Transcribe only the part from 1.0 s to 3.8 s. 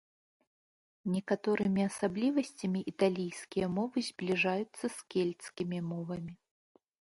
Некаторымі асаблівасцямі італійскія